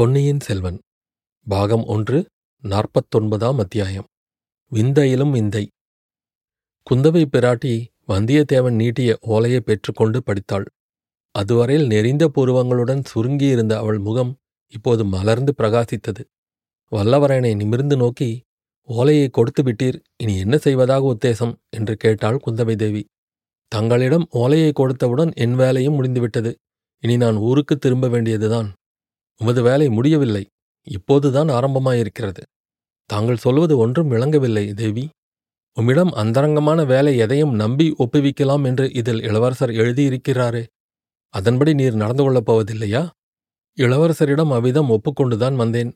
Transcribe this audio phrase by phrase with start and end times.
[0.00, 0.78] பொன்னியின் செல்வன்
[1.48, 2.26] பாகம் ஒன்று
[2.62, 4.06] நாற்பத்தொன்பதாம் அத்தியாயம்.
[4.72, 5.70] விந்தையிலும் விந்தை.
[6.90, 10.64] குந்தவை பிராட்டி வந்தியத்தேவன் நீட்டிய ஓலையை பெற்றுக்கொண்டு படித்தாள்.
[11.30, 14.36] அதுவரையில் நெறிந்த பூர்வங்களுடன் சுருங்கியிருந்த அவள் முகம்
[14.68, 16.24] இப்போது மலர்ந்து பிரகாசித்தது.
[16.90, 18.42] வல்லவரையனை நிமிர்ந்து நோக்கி
[18.82, 21.54] ஓலையை கொடுத்து விட்டீர் இனி என்ன செய்வதாக உத்தேசம்?
[21.70, 23.06] என்று கேட்டாள் குந்தவை தேவி.
[23.68, 26.56] தங்களிடம் ஓலையை கொடுத்தவுடன் என் வேலையும் முடிந்துவிட்டது.
[27.00, 28.72] இனி நான் ஊருக்கு திரும்ப வேண்டியதுதான்.
[29.40, 30.46] உமது வேலை முடியவில்லை.
[30.86, 32.42] இப்போதுதான் ஆரம்பமாயிருக்கிறது.
[33.06, 35.08] தாங்கள் சொல்வது ஒன்றும் விளங்கவில்லை தேவி.
[35.74, 40.66] உம்மிடம் அந்தரங்கமான வேலை எதையும் நம்பி ஒப்புவிக்கலாம் என்று இதில் இளவரசர் எழுதியிருக்கிறாரே.
[41.28, 43.08] அதன்படி நீர் நடந்து கொள்ளப் போவதில்லையா?
[43.76, 45.92] இளவரசரிடம் அவ்விதம் ஒப்புக்கொண்டுதான் வந்தேன்.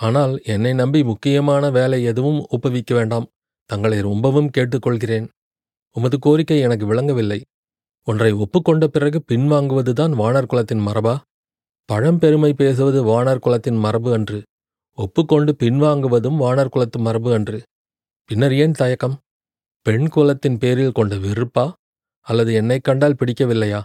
[0.00, 3.26] ஆனால் என்னை நம்பி முக்கியமான வேலை எதுவும் ஒப்புவிக்க வேண்டாம்.
[3.70, 5.28] தங்களை ரொம்பவும் கேட்டுக்கொள்கிறேன்.
[5.92, 7.44] உமது கோரிக்கை எனக்கு விளங்கவில்லை.
[8.06, 11.18] ஒன்றை ஒப்புக்கொண்ட பிறகு பின்வாங்குவதுதான் வானர் குலத்தின் மரபா?
[11.92, 14.42] பழம்பெருமை பேசுவது வானர் குலத்தின் மரபு அன்று.
[14.94, 17.62] ஒப்புக்கொண்டு பின்வாங்குவதும் வானர் குலத்து மரபு அன்று.
[18.24, 19.18] பின்னர் ஏன் தயக்கம்?
[19.82, 21.72] பெண் குலத்தின் பேரில் கொண்ட வெறுப்பா?
[22.20, 23.82] அல்லது என்னைக் கண்டால் பிடிக்கவில்லையா?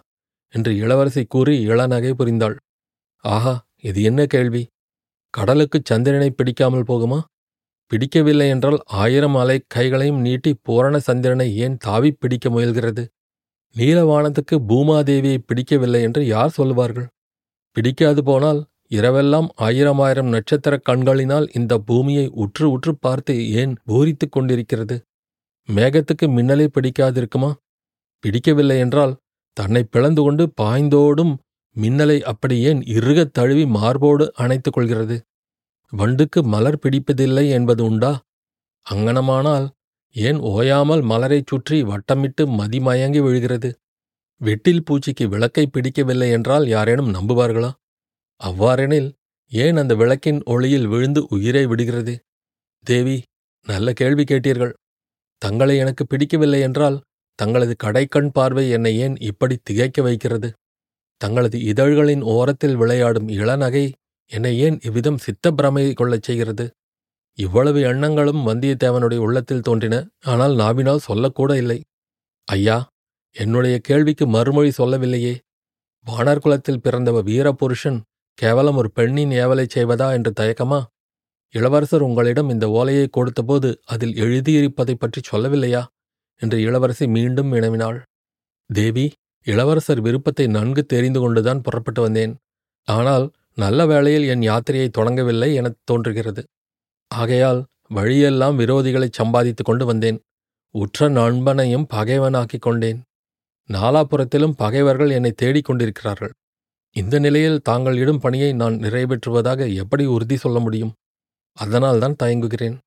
[0.50, 2.56] என்று இளவரசி கூறி இளநகை புரிந்தாள்.
[3.18, 4.68] ஆஹா இது என்ன கேள்வி?
[5.38, 7.22] கடலுக்குச் சந்திரனை பிடிக்காமல் போகுமா?
[7.88, 13.08] பிடிக்கவில்லை என்றால் ஆயிரம் அலை கைகளையும் நீட்டி பூரண சந்திரனை ஏன் தாவிப் பிடிக்க முயல்கிறது?
[13.76, 17.08] நீலவானத்துக்கு பூமாதேவியை பிடிக்கவில்லை என்று யார் சொல்லுவார்கள்?
[17.76, 24.96] பிடிக்காது போனால் இரவெல்லாம் ஆயிரம் ஆயிரம் நட்சத்திர கண்களினால் இந்த பூமியை உற்று உற்று பார்த்து ஏன் பூரித்துக் கொண்டிருக்கிறது?
[25.70, 27.52] மேகத்துக்கு மின்னலே பிடிக்காதிருக்குமா?
[28.24, 29.14] பிடிக்கவில்லை என்றால்
[29.58, 31.34] தன்னை பிளந்து கொண்டு பாய்ந்தோடும்
[31.76, 35.18] மின்னலை அப்படி ஏன் இறுகத் தழுவி மார்போடு அணைத்துக் கொள்கிறது?
[35.94, 38.12] வண்டுக்கு மலர் பிடிப்பதில்லை என்பது உண்டா?
[38.86, 39.68] அங்கனமானால்
[40.16, 43.70] ஏன் ஓயாமல் மலரைச் சுற்றி வட்டமிட்டு மதிமயங்கி விழுகிறது?
[44.42, 47.72] வெட்டில் பூச்சிக்கு விளக்கை பிடிக்கவில்லை என்றால் யாரேனும் நம்புவார்களா?
[48.42, 49.10] அவ்வாறெனில்
[49.52, 52.14] ஏன் அந்த விளக்கின் ஒளியில் விழுந்து உயிரை விடுகிறது?
[52.86, 53.18] தேவி
[53.68, 54.74] நல்ல கேள்வி கேட்டீர்கள்.
[55.38, 57.02] தங்களை எனக்கு பிடிக்கவில்லை என்றால்
[57.36, 60.50] தங்களது கடைக்கண் பார்வை என்னை ஏன் இப்படி திகைக்க வைக்கிறது?
[61.18, 63.86] தங்களது இதழ்களின் ஓரத்தில் விளையாடும் இளநகை
[64.32, 66.66] என்னை ஏன் இவ்விதம் சித்தப்பிரமை கொள்ளச் செய்கிறது?
[67.38, 71.80] இவ்வளவு எண்ணங்களும் வந்தியத்தேவனுடைய உள்ளத்தில் தோன்றின ஆனால் நாவினால் சொல்லக்கூட இல்லை.
[72.48, 72.78] ஐயா
[73.34, 75.40] என்னுடைய கேள்விக்கு மறுமொழி சொல்லவில்லையே.
[76.06, 78.02] வானர் குலத்தில் பிறந்தவ வீரபுருஷன்
[78.34, 80.84] கேவலம் ஒரு பெண்ணின் ஏவலை செய்வதா என்று தயக்கமா?
[81.52, 85.86] இளவரசர் உங்களிடம் இந்த ஓலையை கொடுத்தபோது அதில் எழுதியிருப்பதைப் பற்றி சொல்லவில்லையா?
[86.38, 88.02] என்று இளவரசி மீண்டும் வினவினாள்.
[88.74, 89.12] தேவி
[89.44, 92.36] இளவரசர் விருப்பத்தை நன்கு தெரிந்து கொண்டுதான் புறப்பட்டு வந்தேன்.
[92.84, 96.44] ஆனால் நல்ல வேளையில் என் யாத்திரையை தொடங்கவில்லை எனத் தோன்றுகிறது.
[97.08, 100.20] ஆகையால் வழியெல்லாம் விரோதிகளைச் சம்பாதித்துக் கொண்டு வந்தேன்.
[100.72, 103.02] உற்ற நண்பனையும் பகைவனாக்கிக் கொண்டேன்.
[103.72, 106.34] நாலாபுரத்திலும் பகைவர்கள் என்னை தேடிக் கொண்டிருக்கிறார்கள்.
[106.92, 110.94] இந்த நிலையில் தாங்கள் இடும் பணியை நான் நிறைவேற்றுவதாக எப்படி உறுதி சொல்ல முடியும்?
[111.54, 112.78] அதனால்தான் தயங்குகிறேன்.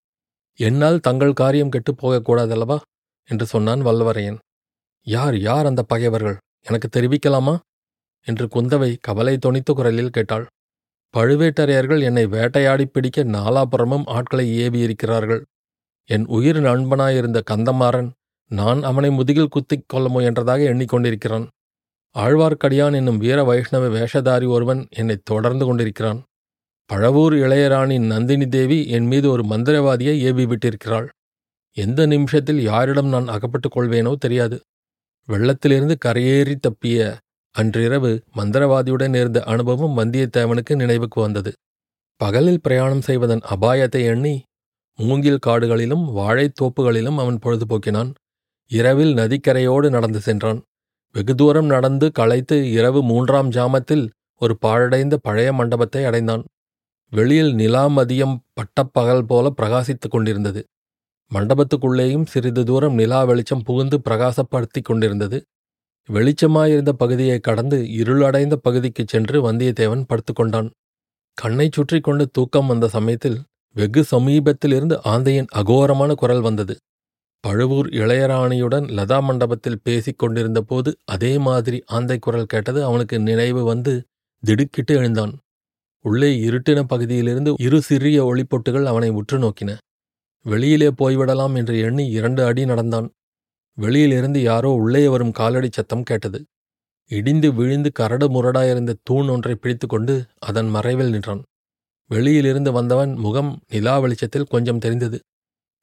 [0.56, 2.78] என்னால் தங்கள் காரியம் கெட்டுப் போகக்கூடாதல்லவா
[3.24, 4.38] என்று சொன்னான் வல்லவரையன்.
[5.02, 6.36] யார் யார் அந்த பகைவர்கள்?
[6.62, 7.58] எனக்கு தெரிவிக்கலாமா?
[8.24, 10.46] என்று குந்தவை கவலை தொனித்த குரலில் கேட்டாள்.
[11.16, 15.42] பழுவேட்டரையர்கள் என்னை வேட்டையாடி பிடிக்க நாலாபுறமும் ஆட்களை ஏவியிருக்கிறார்கள்.
[16.04, 18.10] என் உயிர் நண்பனாயிருந்த கந்தமாறன்
[18.50, 21.46] நான் அவனை முதுகில் குத்திக் கொள்ள முயன்றதாக எண்ணிக்கொண்டிருக்கிறான்.
[22.16, 26.22] ஆழ்வார்க்கடியான் என்னும் வீர வைஷ்ணவ வேஷதாரி ஒருவன் என்னை தொடர்ந்து கொண்டிருக்கிறான்.
[26.90, 31.08] பழவூர் இளையராணி நந்தினி தேவி என் மீது ஒரு மந்திரவாதியை ஏவி விட்டிருக்கிறாள்
[31.76, 34.56] எந்த நிமிஷத்தில் யாரிடம் நான் அகப்பட்டுக் கொள்வேனோ தெரியாது.
[35.28, 37.16] வெள்ளத்திலிருந்து கரையேறி தப்பிய
[37.54, 41.52] அன்றிரவு மந்திரவாதியுடன் இருந்த அனுபவம் வந்தியத்தேவனுக்கு நினைவுக்கு வந்தது.
[42.20, 44.34] பகலில் பிரயாணம் செய்வதன் அபாயத்தை எண்ணி
[44.98, 48.10] மூங்கில் காடுகளிலும் வாழைத்தோப்புகளிலும் அவன் பொழுதுபோக்கினான்.
[48.70, 50.62] இரவில் நதிக்கரையோடு நடந்து சென்றான்.
[51.12, 54.08] வெகு தூரம் நடந்து களைத்து இரவு மூன்றாம் ஜாமத்தில்
[54.40, 56.44] ஒரு பாழடைந்த பழைய மண்டபத்தை அடைந்தான்.
[57.10, 60.64] வெளியில் நிலா மதியம் பட்டப்பகல் போல பிரகாசித்துக் கொண்டிருந்தது.
[61.34, 65.42] மண்டபத்துக்குள்ளேயும் சிறிது தூரம் நிலா வெளிச்சம் புகுந்து பிரகாசப்படுத்திக் கொண்டிருந்தது.
[66.12, 70.70] வெளிச்சமாயிருந்த பகுதியை கடந்து இருளடைந்த பகுதிக்குச் சென்று வந்தியத்தேவன் படுத்துக்கொண்டான்
[71.34, 73.42] கண்ணைச் சுற்றி கொண்டு தூக்கம் வந்த சமயத்தில்
[73.74, 76.76] வெகு சமீபத்திலிருந்து ஆந்தையின் அகோரமான குரல் வந்தது.
[77.44, 83.92] பழுவூர் இளையராணியுடன் லதா மண்டபத்தில் பேசிக் கொண்டிருந்தபோது அதே மாதிரி ஆந்தை குரல் கேட்டது அவனுக்கு நினைவு வந்து
[84.42, 85.32] திடுக்கிட்டு எழுந்தான்.
[86.04, 89.76] உள்ளே இருட்டின பகுதியிலிருந்து இரு சிறிய ஒளிப்பொட்டுகள் அவனை உற்று நோக்கின.
[90.46, 93.08] வெளியிலே போய்விடலாம் என்று எண்ணி இரண்டு அடி நடந்தான்.
[93.78, 96.40] வெளியிலிருந்து யாரோ உள்ளே வரும் காலடி சத்தம் கேட்டது.
[97.10, 101.42] இடிந்து விழுந்து கரடு முரடாயிருந்த தூண் ஒன்றை பிடித்துக்கொண்டு அதன் மறைவில் நின்றான்.
[102.10, 105.18] வெளியிலிருந்து வந்தவன் முகம் நிலா வெளிச்சத்தில் கொஞ்சம் தெரிந்தது.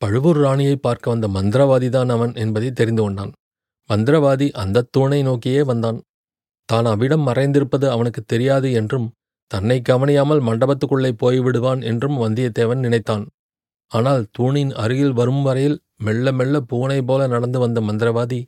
[0.01, 3.31] பழுவூர் ராணியை பார்க்க வந்த மந்திரவாதிதான் அவன் என்பதை தெரிந்து கொண்டான்.
[3.89, 6.00] மந்திரவாதி அந்தத் தூணை நோக்கியே வந்தான்.
[6.69, 9.07] தான் அவ்விடம் மறைந்திருப்பது அவனுக்கு தெரியாது என்றும்
[9.51, 13.24] தன்னை கவனியாமல் மண்டபத்துக்குள்ளே போய்விடுவான் என்றும் வந்தியத்தேவன் நினைத்தான்.
[13.92, 18.39] ஆனால் தூணின் அருகில் வரும் வரையில் மெல்ல மெல்ல பூனை போல நடந்து வந்த மந்திரவாதி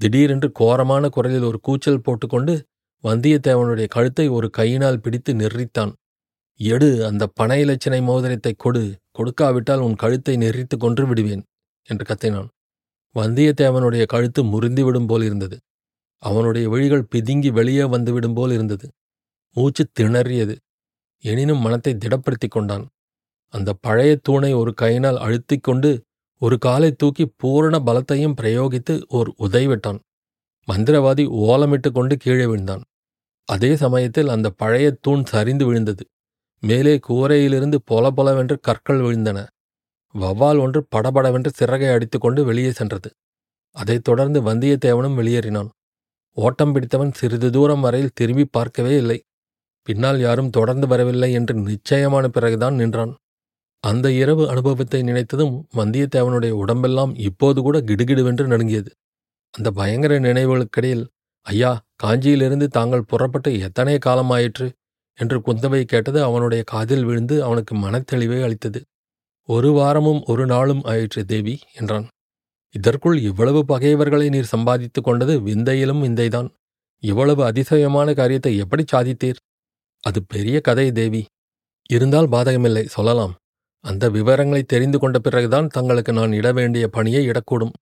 [0.00, 2.54] திடீரென்று கோரமான குரலில் ஒரு கூச்சல் போட்டுக்கொண்டு
[3.04, 5.92] வந்தியத்தேவனுடைய கழுத்தை ஒரு கையினால் பிடித்து நெர்ரித்தான்.
[6.60, 8.82] எடு அந்த பனை இலச்சினை மோதிரத்தை கொடு
[9.18, 11.42] கொடுக்காவிட்டால் உன் கழுத்தை நெறித்து கொன்று விடுவேன்
[11.88, 12.48] என்று கத்தினான்.
[13.16, 15.56] வந்தியத்தேவனுடைய கழுத்து முறிந்துவிடும் போல் இருந்தது.
[16.22, 18.86] அவனுடைய விழிகள் பிதுங்கி வெளியே வந்துவிடும் போல் இருந்தது.
[19.56, 20.54] மூச்சு திணறியது.
[21.24, 22.84] எனினும் மனத்தை திடப்படுத்திக் கொண்டான்.
[23.54, 25.90] அந்த பழைய தூணை ஒரு கையினால் அழுத்திக் கொண்டு
[26.42, 29.98] ஒரு காலை தூக்கி பூரண பலத்தையும் பிரயோகித்து ஓர் உதைவிட்டான்.
[30.68, 32.82] மந்திரவாதி ஓலமிட்டு கொண்டு கீழே விழுந்தான்.
[33.48, 36.04] அதே சமயத்தில் அந்த பழைய தூண் சரிந்து விழுந்தது.
[36.60, 39.46] மேலே கூரையிலிருந்து பொல பொலவென்று கற்கள் விழுந்தன.
[40.14, 43.10] வவ்வால் ஒன்று படபடவென்று சிறகை அடித்துக்கொண்டு வெளியே சென்றது.
[43.70, 45.68] அதைத் தொடர்ந்து வந்தியத்தேவனும் வெளியேறினான்.
[46.32, 49.22] ஓட்டம் பிடித்தவன் சிறிது தூரம் வரையில் திரும்பி பார்க்கவே இல்லை.
[49.82, 53.16] பின்னால் யாரும் தொடர்ந்து வரவில்லை என்று நிச்சயமான பிறகுதான் நின்றான்.
[53.80, 58.90] அந்த இரவு அனுபவத்தை நினைத்ததும் வந்தியத்தேவனுடைய உடம்பெல்லாம் இப்போது கூட கிடுகிடுவென்று நடுங்கியது.
[59.50, 61.06] அந்த பயங்கர நினைவுகளுக்கிடையில்
[61.42, 64.72] ஐயா காஞ்சியிலிருந்து தாங்கள் புறப்பட்டு எத்தனை காலமாயிற்று?
[65.18, 68.80] என்று குந்தவை கேட்டது அவனுடைய காதில் விழுந்து அவனுக்கு மனத்தெளிவை அளித்தது.
[69.48, 72.06] ஒரு வாரமும் ஒரு நாளும் ஆயிற்று தேவி என்றான்.
[72.74, 76.48] இதற்குள் இவ்வளவு பகைவர்களை நீர் சம்பாதித்துக் கொண்டது விந்தையிலும் விந்தைதான்.
[77.02, 79.40] இவ்வளவு அதிசயமான காரியத்தை எப்படி சாதித்தீர்?
[80.04, 81.24] அது பெரிய கதை தேவி.
[81.90, 83.34] இருந்தால் பாதகமில்லை சொல்லலாம்.
[83.84, 87.74] அந்த விவரங்களை தெரிந்து கொண்ட பிறகுதான் தங்களுக்கு நான் இட வேண்டிய பணியை இடக்கூடும்.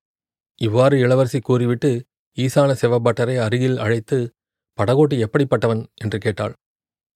[0.61, 1.91] இவ்வாறு இளவரசி கூறிவிட்டு
[2.37, 4.17] ஈசான சிவபட்டரை அருகில் அழைத்து
[4.77, 5.85] படகோட்டி எப்படிப்பட்டவன்?
[5.95, 6.53] என்று கேட்டாள்.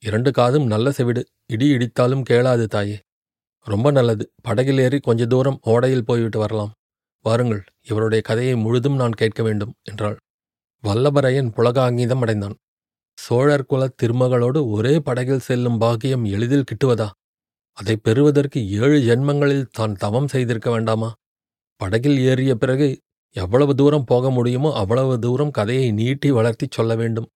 [0.03, 1.21] இரண்டு காதும் நல்ல செவிடு.
[1.45, 2.98] இடி இடித்தாலும் கேளாது தாயே.
[3.68, 4.33] ரொம்ப நல்லது.
[4.42, 6.71] படகில் ஏறி கொஞ்ச தூரம் ஓடையில் போய்விட்டு வரலாம்.
[7.25, 10.18] வாருங்கள் இவருடைய கதையை முழுதும் நான் கேட்க வேண்டும் என்றாள்.
[10.83, 12.56] வல்லபரையன் புலகாங்கீதம் அடைந்தான்.
[13.18, 17.09] சோழர் குலத் திருமகளோடு ஒரே படகில் செல்லும் பாக்கியம் எளிதில் கிட்டுவதா?
[17.77, 21.09] அதை பெறுவதற்கு ஏழு ஜென்மங்களில் தான் தவம் செய்திருக்க வேண்டாமா?
[21.81, 22.88] படகில் ஏறிய பிறகு
[23.36, 27.30] எவ்வளவு தூரம் போக முடியுமோ அவ்வளவு தூரம் கதையை நீட்டி வளர்த்தி சொல்ல வேண்டும்.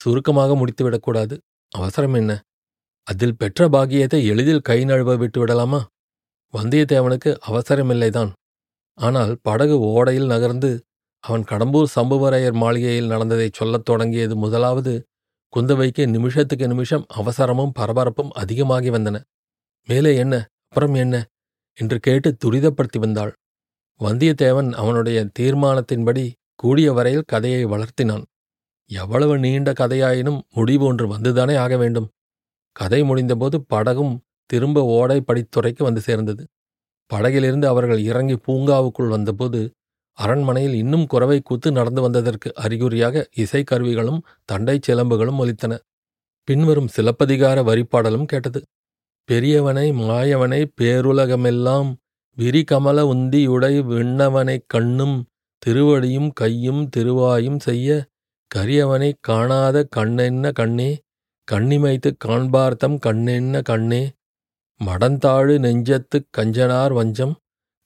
[0.00, 1.34] சுருக்கமாக முடித்துவிடக்கூடாது
[1.72, 2.32] அவசரம் என்ன?
[3.06, 5.80] அதில் பெற்ற பாக்கியத்தை எளிதில் கை நழுவ விட்டு விடலாமா?
[6.54, 8.30] வந்தியத்தேவனுக்கு அவசரமில்லைதான்
[8.98, 10.70] ஆனால் படகு ஓடையில் நகர்ந்து
[11.24, 14.92] அவன் கடம்பூர் சம்புவரையர் மாளிகையில் நடந்ததைச் சொல்லத் தொடங்கியது முதலாவது
[15.52, 19.16] குந்தவைக்கு நிமிஷத்துக்கு நிமிஷம் அவசரமும் பரபரப்பும் அதிகமாகி வந்தன.
[19.88, 20.34] மேலே என்ன?
[20.68, 21.14] அப்புறம் என்ன?
[21.78, 23.32] என்று கேட்டு துரிதப்படுத்தி வந்தாள்.
[24.00, 26.24] வந்தியத்தேவன் அவனுடைய தீர்மானத்தின்படி
[26.54, 28.24] கூடிய வரையில் கதையை வளர்த்தினான்.
[28.90, 32.08] எவ்வளவு நீண்ட கதையாயினும் முடிவு ஒன்று வந்துதானே ஆக வேண்டும்.
[32.72, 36.46] கதை முடிந்தபோது படகும் திரும்ப ஓடை படித்துறைக்கு வந்து சேர்ந்தது.
[37.06, 39.70] படகிலிருந்து அவர்கள் இறங்கி பூங்காவுக்குள் வந்தபோது
[40.12, 45.78] அரண்மனையில் இன்னும் குறவை கூத்து நடந்து வந்ததற்கு அறிகுறியாக இசைக்கருவிகளும் தண்டை சிலம்புகளும் ஒலித்தன.
[46.44, 48.62] பின்வரும் சிலப்பதிகார வரிப்பாடலும் கேட்டது.
[49.28, 51.94] பெரியவனை மாயவனை பேருலகமெல்லாம்
[52.38, 55.16] விரிகமல உந்தியுடை விண்ணவனைக் கண்ணும்
[55.66, 57.88] திருவடியும் கையும் திருவாயும் செய்ய
[58.54, 61.00] கரியவனைக் காணாத கண்ணென்ன கண்ணே?
[61.50, 64.12] கண்ணிமைத்துக் காண்பார்த்தம் கண்ணென்ன கண்ணே?
[64.84, 67.36] மடந்தாழு நெஞ்சத்துக் கஞ்சனார் வஞ்சம்?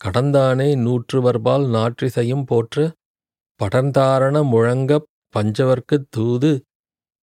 [0.05, 2.93] கடந்தானே நூற்றுவர்பால் நாற்றிசையும் போற்று?
[3.63, 6.63] படர்ந்தாரண முழங்கப் பஞ்சவர்க்குத் தூது?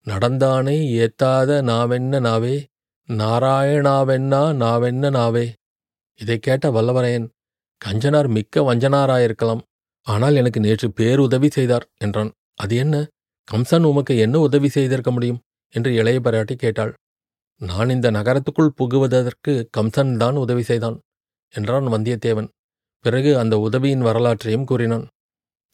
[0.06, 2.64] நடந்தானே ஏத்தாத நாவென்ன நாவே?
[3.08, 5.54] நாராயணாவென்னா நாவென்ன நாவே?
[6.16, 7.30] இதைக் கேட்ட வல்லவரையன்
[7.86, 9.62] கஞ்சனார் மிக்க வஞ்சனாராயிருக்கலாம்.
[10.02, 12.32] ஆனால் எனக்கு நேற்று பேருதவி செய்தார் என்றான்.
[12.56, 13.08] அது என்ன?
[13.48, 15.40] கம்சன் உமக்கு என்ன உதவி செய்திருக்க முடியும்?
[15.70, 16.94] என்று இளைய பராட்டி கேட்டாள்.
[17.58, 21.00] நான் இந்த நகரத்துக்குள் புகுவதற்கு கம்சன் தான் உதவி செய்தான்
[21.54, 22.50] என்றான் வந்தியத்தேவன்.
[23.00, 25.06] பிறகு அந்த உதவியின் வரலாற்றையும் கூறினான்.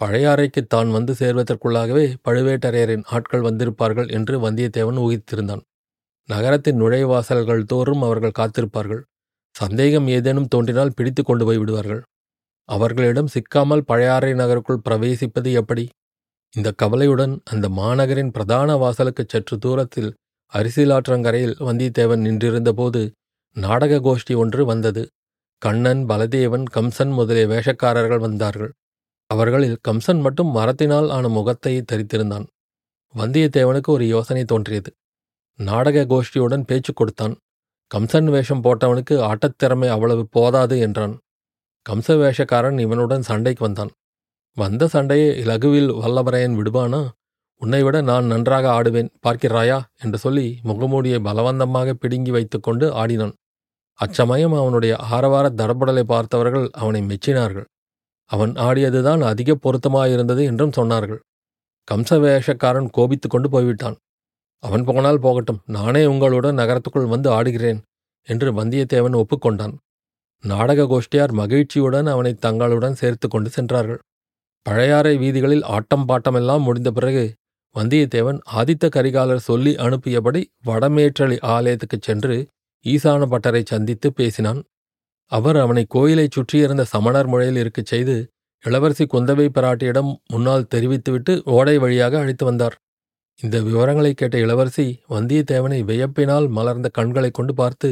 [0.01, 5.63] பழையாறைக்கு தான் வந்து சேர்வதற்குள்ளாகவே பழுவேட்டரையரின் ஆட்கள் வந்திருப்பார்கள் என்று வந்தியத்தேவன் ஊகித்திருந்தான்.
[6.29, 9.01] நகரத்தின் நுழைவாசல்கள் தோறும் அவர்கள் காத்திருப்பார்கள்.
[9.55, 12.01] சந்தேகம் ஏதேனும் தோன்றினால் பிடித்து கொண்டு போய் விடுவார்கள்.
[12.69, 15.85] அவர்களிடம் சிக்காமல் பழையாறை நகருக்குள் பிரவேசிப்பது எப்படி?
[16.55, 20.15] இந்த கவலையுடன் அந்த மாநகரின் பிரதான வாசலுக்குச் சற்று தூரத்தில்
[20.53, 23.11] அரிசிலாற்றங்கரையில் வந்தியத்தேவன் நின்றிருந்தபோது
[23.55, 25.09] நாடக கோஷ்டி ஒன்று வந்தது.
[25.57, 28.71] கண்ணன் பலதேவன் கம்சன் முதலிய வேஷக்காரர்கள் வந்தார்கள்.
[29.27, 32.45] அவர்களில் கம்சன் மட்டும் மரத்தினால் ஆன முகத்தை தரித்திருந்தான்.
[33.15, 34.91] வந்தியத்தேவனுக்கு ஒரு யோசனை தோன்றியது.
[35.59, 37.37] நாடக கோஷ்டியுடன் பேச்சு கொடுத்தான்.
[37.95, 41.17] கம்சன் வேஷம் போட்டவனுக்கு ஆட்டத்திறமை அவ்வளவு போதாது என்றான்.
[41.89, 43.91] கம்ச வேஷக்காரன் இவனுடன் சண்டைக்கு வந்தான்.
[44.61, 47.01] வந்த சண்டையை இலகுவில் வல்லவரையன் விடுவானா
[47.61, 49.77] உன்னை விட நான் நன்றாக ஆடுவேன் பார்க்கிறாயா?
[50.01, 53.33] என்று சொல்லி முகமூடியை பலவந்தமாக பிடுங்கி வைத்துக்கொண்டு ஆடினான்.
[53.99, 57.67] அச்சமயம் அவனுடைய ஆரவார தடபுடலை பார்த்தவர்கள் அவனை மெச்சினார்கள்.
[58.29, 61.21] அவன் ஆடியதுதான் அதிக பொருத்தமாயிருந்தது என்றும் சொன்னார்கள்.
[61.87, 63.97] கம்ச வேஷக்காரன் கோபித்துக் கொண்டு போய்விட்டான்.
[64.63, 67.79] அவன் போனால் போகட்டும் நானே உங்களுடன் நகரத்துக்குள் வந்து ஆடுகிறேன்
[68.27, 69.75] என்று வந்தியத்தேவன் ஒப்புக்கொண்டான்.
[70.43, 74.01] நாடக கோஷ்டியார் மகிழ்ச்சியுடன் அவனை தங்களுடன் சேர்த்து கொண்டு சென்றார்கள்.
[74.65, 77.25] பழையாறை வீதிகளில் ஆட்டம் பாட்டமெல்லாம் முடிந்த பிறகு
[77.75, 82.35] வந்தியத்தேவன் ஆதித்த கரிகாலர் சொல்லி அனுப்பியபடி வடமேற்றளி ஆலயத்துக்குச் சென்று
[82.85, 84.59] ஈசான பட்டரை சந்தித்து பேசினான்.
[85.31, 88.15] அவர் அவனை கோயிலைச் சுற்றியிருந்த சமணர் முறையில் இருக்கச் செய்து
[88.63, 92.75] இளவரசி குந்தவை பிராட்டியிடம் முன்னால் தெரிவித்துவிட்டு ஓடை வழியாக அழைத்து வந்தார்.
[93.39, 97.89] இந்த விவரங்களைக் கேட்ட இளவரசி வந்தியத்தேவனை வியப்பினால் மலர்ந்த கண்களைக் கொண்டு பார்த்து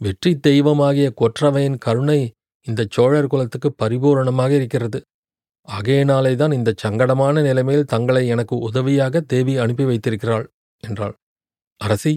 [0.00, 2.20] வெற்றி தெய்வமாகிய கொற்றவையின் கருணை
[2.66, 4.98] இந்த சோழர் குலத்துக்கு பரிபூரணமாக இருக்கிறது.
[5.68, 10.46] ஆகையினாலேதான் இந்த சங்கடமான நிலைமையில் தங்களை எனக்கு உதவியாக தேவி அனுப்பி வைத்திருக்கிறாள்
[10.82, 11.14] என்றாள்.
[11.80, 12.12] அரசி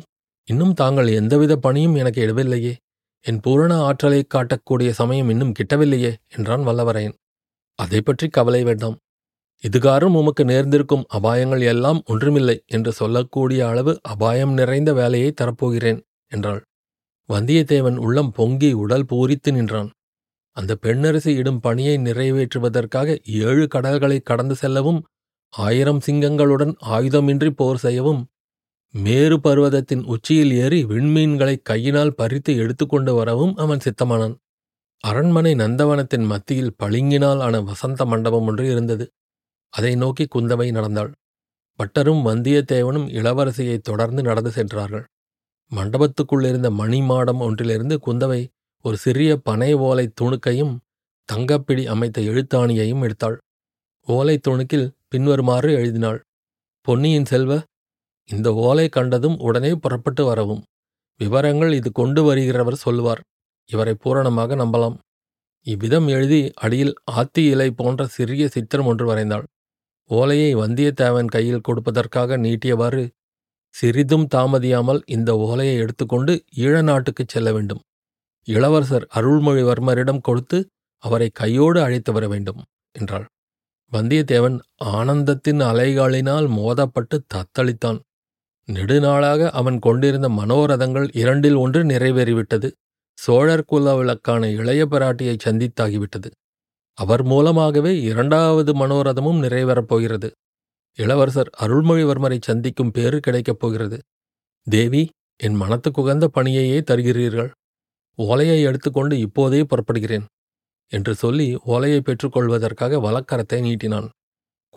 [0.47, 2.73] இன்னும் தாங்கள் எந்தவித பணியும் எனக்கு இடவில்லையே
[3.25, 7.15] என் பூரண ஆற்றலை காட்டக்கூடிய சமயம் இன்னும் கிட்டவில்லையே என்றான் வல்லவரையன்.
[7.79, 8.97] அதை பற்றி கவலை வேண்டாம்.
[9.63, 15.99] இதுகாரும் உமக்கு நேர்ந்திருக்கும் அபாயங்கள் எல்லாம் ஒன்றுமில்லை என்று சொல்லக்கூடிய அளவு அபாயம் நிறைந்த வேலையை தரப்போகிறேன்
[16.31, 16.61] என்றாள்.
[17.29, 19.89] வந்தியத்தேவன் உள்ளம் பொங்கி உடல் பூரித்து நின்றான்.
[20.57, 23.09] அந்த பெண்ணரசி இடும் பணியை நிறைவேற்றுவதற்காக
[23.41, 25.01] ஏழு கடல்களை கடந்து செல்லவும்
[25.53, 28.21] ஆயிரம் சிங்கங்களுடன் ஆயுதமின்றி போர் செய்யவும்
[28.93, 34.35] மேரு பர்வதத்தின் உச்சியில் ஏறி விண்மீன்களை கையினால் பறித்து எடுத்துக்கொண்டு வரவும் அவன் சித்தமானான்.
[35.03, 39.05] அரண்மனை நந்தவனத்தின் மத்தியில் பளிங்கினால் ஆன வசந்த மண்டபம் ஒன்று இருந்தது.
[39.73, 41.11] அதை நோக்கி குந்தவை நடந்தாள்.
[41.79, 45.05] பட்டரும் வந்தியத்தேவனும் இளவரசியைத் தொடர்ந்து நடந்து சென்றார்கள்.
[45.71, 48.41] மண்டபத்துக்குள்ளிருந்த மணிமாடம் ஒன்றிலிருந்து குந்தவை
[48.88, 50.74] ஒரு சிறிய பனை ஓலை துணுக்கையும்
[51.29, 53.38] தங்கப்பிடி அமைத்த எழுத்தாணியையும் எடுத்தாள்.
[54.08, 56.20] ஓலை துணுக்கில் பின்வருமாறு எழுதினாள்.
[56.82, 57.53] பொன்னியின் செல்வ
[58.29, 60.63] இந்த ஓலை கண்டதும் உடனே புறப்பட்டு வரவும்.
[61.20, 63.22] விவரங்கள் இது கொண்டு வருகிறவர் சொல்லுவார்
[63.70, 64.98] இவரை பூரணமாக நம்பலாம்.
[65.67, 69.46] இவ்விதம் எழுதி அடியில் ஆத்தி இலை போன்ற சிறிய சித்திரம் ஒன்று வரைந்தாள்.
[70.10, 73.03] ஓலையை வந்தியத்தேவன் கையில் கொடுப்பதற்காக நீட்டியவாறு
[73.75, 77.82] சிறிதும் தாமதியாமல் இந்த ஓலையை எடுத்துக்கொண்டு ஈழ நாட்டுக்குச் செல்ல வேண்டும்.
[78.47, 80.67] இளவரசர் அருள்மொழிவர்மரிடம் கொடுத்து
[81.03, 82.61] அவரை கையோடு அழைத்து வர வேண்டும்
[82.91, 83.25] என்றாள்.
[83.91, 87.99] வந்தியத்தேவன் ஆனந்தத்தின் அலைகளினால் மோதப்பட்டு தத்தளித்தான்.
[88.71, 92.71] நெடுநாளாக அவன் கொண்டிருந்த மனோரதங்கள் இரண்டில் ஒன்று நிறைவேறிவிட்டது.
[93.17, 96.29] சோழர் குலவிளக்கான இளைய பிராட்டியை சந்தித்தாகிவிட்டது.
[96.93, 100.31] அவர் மூலமாகவே இரண்டாவது மனோரதமும் நிறைவேறப் போகிறது.
[100.97, 103.99] இளவரசர் அருள்மொழிவர்மரை சந்திக்கும் பேறு கிடைக்கப் போகிறது.
[104.67, 107.51] தேவி என் மனத்துக்குகந்த பணியையே தருகிறீர்கள்.
[108.17, 110.25] ஓலையை எடுத்துக்கொண்டு இப்போதே புறப்படுகிறேன்
[110.88, 114.09] என்று சொல்லி ஓலையை பெற்றுக்கொள்வதற்காக வலக்கரத்தை நீட்டினான்.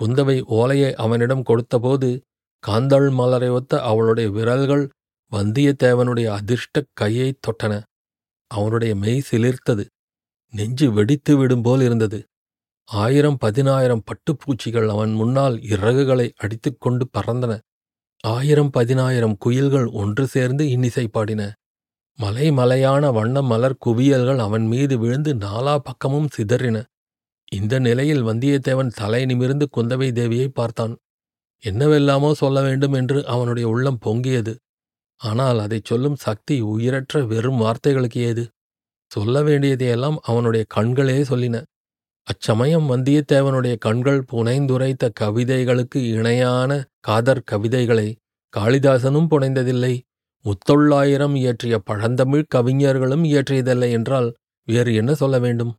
[0.00, 2.20] குந்தவை ஓலையை அவனிடம் கொடுத்தபோது
[2.66, 4.88] காந்தாள் மலரை ஒத்த அவளுடைய விரல்கள்
[5.32, 7.82] வந்தியத்தேவனுடைய அதிர்ஷ்ட கையைத் தொட்டன.
[8.46, 9.84] அவனுடைய மெய் சிலிர்த்தது.
[10.50, 12.24] நெஞ்சு வெடித்து விடும் போல் இருந்தது.
[12.84, 17.58] ஆயிரம் பதினாயிரம் பட்டுப்பூச்சிகள் அவன் முன்னால் இறகுகளை அடித்துக்கொண்டு பறந்தன.
[18.20, 21.52] ஆயிரம் பதினாயிரம் குயில்கள் ஒன்று சேர்ந்து இன்னிசை பாடின.
[22.20, 26.82] மலை மலையான வண்ண மலர் குவியல்கள் அவன் மீது விழுந்து நாலா பக்கமும் சிதறின.
[27.52, 30.94] இந்த நிலையில் வந்தியத்தேவன் தலை நிமிர்ந்து குந்தவை தேவியை பார்த்தான்.
[31.64, 34.54] என்னவெல்லாமோ சொல்ல வேண்டும் என்று அவனுடைய உள்ளம் பொங்கியது.
[35.20, 38.44] ஆனால் அதைச் சொல்லும் சக்தி உயிரற்ற வெறும் வார்த்தைகளுக்கு ஏது?
[39.10, 41.56] சொல்ல வேண்டியதையெல்லாம் அவனுடைய கண்களே சொல்லின.
[42.26, 48.08] அச்சமயம் வந்தியத்தேவனுடைய கண்கள் புனைந்துரைத்த கவிதைகளுக்கு இணையான காதர் கவிதைகளை
[48.56, 49.94] காளிதாசனும் புனைந்ததில்லை.
[50.44, 54.28] முத்தொள்ளாயிரம் இயற்றிய பழந்தமிழ் கவிஞர்களும் இயற்றியதில்லை என்றால்
[54.68, 55.72] வேறு என்ன சொல்ல வேண்டும்?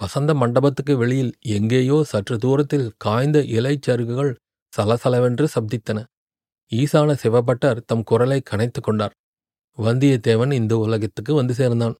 [0.00, 4.32] வசந்த மண்டபத்துக்கு வெளியில் எங்கேயோ சற்று தூரத்தில் காய்ந்த இலைச்சருகுகள்
[4.72, 5.98] சலசலவென்று சப்தித்தன.
[6.72, 9.14] ஈசான சிவபட்டர் தம் குரலை கனைத்து கொண்டார்.
[9.78, 11.96] வந்தியத்தேவன் இந்த உலகத்துக்கு வந்து சேர்ந்தான்.